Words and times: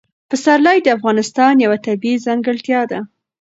پسرلی 0.29 0.77
د 0.83 0.87
افغانستان 0.97 1.53
یوه 1.65 1.77
طبیعي 1.87 2.23
ځانګړتیا 2.25 2.81
ده. 2.91 2.99